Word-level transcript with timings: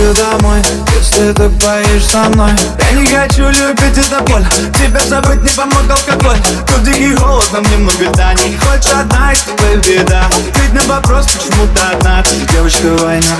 хочу 0.00 0.14
домой 0.14 0.62
Если 0.96 1.32
ты 1.32 1.48
поешь 1.48 2.04
со 2.04 2.28
мной. 2.30 2.52
Я 2.78 2.92
не 2.92 3.06
хочу 3.06 3.48
любить 3.48 3.98
это 3.98 4.20
боль 4.22 4.44
Тебя 4.74 5.00
забыть 5.00 5.42
не 5.42 5.50
помог 5.50 5.82
алкоголь. 5.90 6.38
Тут 6.66 6.84
дикий 6.84 7.14
голод, 7.14 7.46
нам 7.52 7.62
немного 7.64 8.04
льда 8.04 8.32
Не 8.34 8.56
хочешь 8.56 8.92
одна, 8.92 9.32
и 9.32 9.36
с 9.36 9.42
тобой 9.42 9.76
беда 9.76 10.24
Ведь 10.54 10.72
на 10.72 10.94
вопрос, 10.94 11.26
почему 11.26 11.66
ты 11.74 11.82
одна? 11.82 12.22
Ты 12.22 12.52
девочка 12.52 12.86
война. 13.02 13.36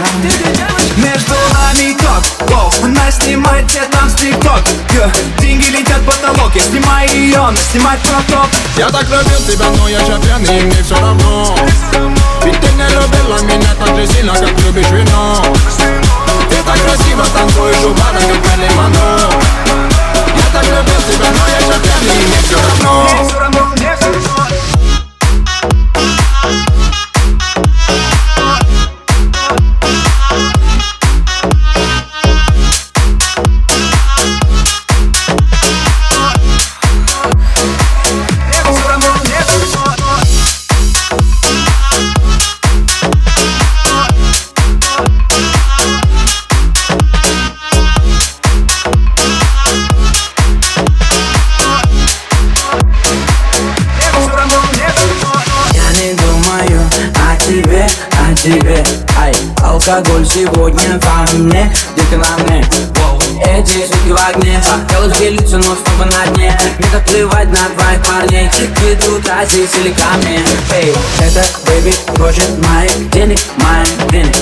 Между 0.97 1.35
нами 1.53 1.97
ток, 1.99 2.51
воу. 2.51 2.73
Она 2.85 3.11
снимает 3.11 3.71
все 3.71 3.83
там 3.91 4.09
с 4.09 4.15
тикток 4.15 4.63
Деньги 5.39 5.67
летят 5.67 5.99
в 5.99 6.05
потолок 6.05 6.55
Я 6.55 6.63
снимаю 6.63 7.11
ее, 7.11 7.39
но 7.39 7.57
снимать 7.73 8.01
кроп 8.03 8.47
Я 8.77 8.89
так 8.89 9.05
любил 9.05 9.39
тебя, 9.47 9.67
но 9.77 9.89
я 9.89 10.01
же 10.01 10.19
пьяный, 10.23 10.61
и 10.61 10.65
мне 10.65 10.83
все 10.83 10.95
равно. 10.97 11.57
Ведь 12.45 12.61
ты 12.61 12.73
не 12.73 12.85
любила 12.89 13.39
меня 13.43 13.75
так 13.79 13.97
же 13.97 14.07
сильно, 14.07 14.33
как 14.33 14.61
любишь 14.61 14.91
вино 14.91 15.43
тебе. 58.43 58.83
Ай, 59.19 59.35
алкоголь 59.63 60.27
сегодня 60.27 60.99
во 61.03 61.37
мне, 61.37 61.71
детка 61.95 62.17
на 62.17 62.43
мне? 62.45 62.65
Эти 63.45 63.87
сутки 63.87 64.09
в 64.09 64.29
огне. 64.29 64.63
Хотелось 64.63 65.19
делиться, 65.19 65.59
но 65.59 65.77
снова 65.77 66.05
на 66.07 66.27
дне. 66.33 66.59
Мне 66.79 66.89
так 66.91 67.05
плевать 67.05 67.49
на 67.49 67.69
твоих 67.77 68.03
парней. 68.07 68.51
Ведут 68.81 69.29
Азии 69.29 69.69
или 69.81 69.93
ко 69.93 70.17
мне? 70.23 70.41
Эй, 70.73 70.95
это 71.21 71.45
бэйби 71.67 71.95
хочет 72.19 72.49
моих 72.67 73.11
денег, 73.11 73.39
моих 73.59 74.11
денег. 74.11 74.37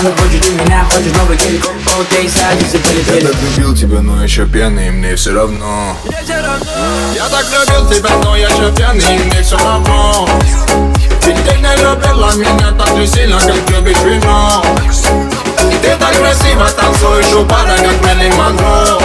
Она 0.00 0.10
хочет 0.16 0.46
и 0.46 0.50
меня, 0.50 0.84
хочет 0.90 1.16
новый 1.16 1.36
гелик 1.36 1.64
Окей, 1.86 2.28
садись 2.28 2.74
и 2.74 2.78
Я 2.78 2.82
полетели 2.82 3.26
так 3.26 3.36
любил 3.42 3.76
тебя, 3.76 4.00
но 4.00 4.24
еще 4.24 4.46
пьяный, 4.46 4.90
мне 4.90 5.14
все 5.14 5.32
равно. 5.32 5.96
Я 7.14 7.28
так 7.28 7.46
любил 7.52 7.90
тебя, 7.90 8.10
но 8.22 8.36
я 8.36 8.48
еще 8.48 8.74
пьяный, 8.74 9.18
мне 9.24 9.42
все 9.42 9.56
равно 9.56 10.23
же 13.04 13.12
сильно, 13.12 13.38
как 13.38 13.70
любишь 13.70 14.00
вино 14.02 14.62
Ты 15.82 15.96
так 15.98 16.16
красиво 16.16 16.68
танцуешь 16.70 17.32
у 17.34 17.44
бара, 17.44 17.76
как 17.76 18.02
Мэрилин 18.02 18.34
Монро 18.36 19.00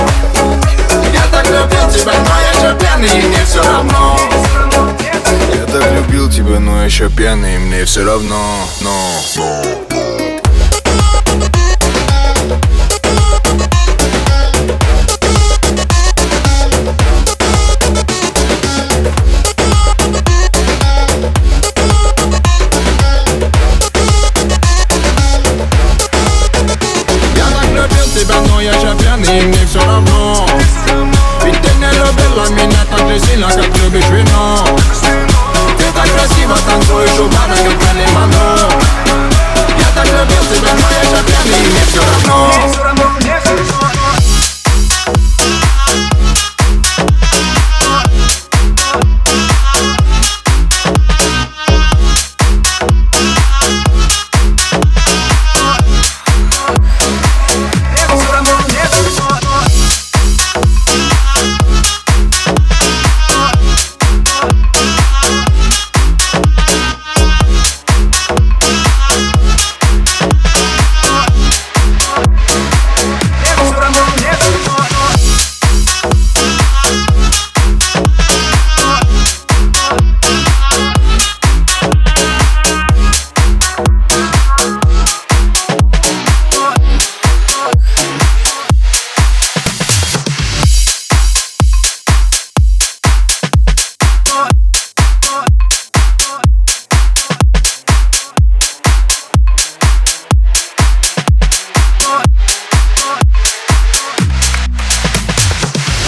Я 1.14 1.24
так 1.32 1.46
любил 1.48 1.90
тебя, 1.92 2.14
но 2.14 2.34
я 2.42 2.52
еще 2.52 2.80
пьяный, 2.80 3.20
и 3.20 3.28
мне 3.28 3.46
все 3.46 3.64
равно 3.64 4.18
Я 5.54 5.66
так 5.66 5.92
любил 5.94 6.30
тебя, 6.30 6.60
но 6.60 6.84
еще 6.84 7.10
пьяный, 7.10 7.56
и 7.56 7.58
мне 7.58 7.86
все 7.86 8.06
равно, 8.06 8.68
но 8.82 9.89
пьяный, 29.80 30.46
и 30.46 30.48
мне 30.50 30.64
все 30.64 30.96
равно 30.96 31.16
Ведь 31.44 31.62
ты 31.62 31.70
не 31.76 31.92
любила 31.92 32.50
меня 32.50 32.86
так 32.90 33.08
же 33.08 34.09